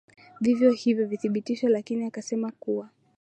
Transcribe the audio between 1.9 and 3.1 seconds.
akasema kuwa